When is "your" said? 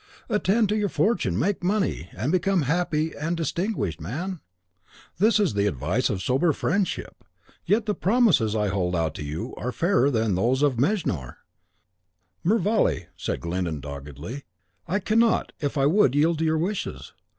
0.75-0.89, 16.45-16.57